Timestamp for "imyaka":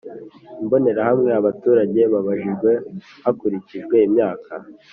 4.07-4.53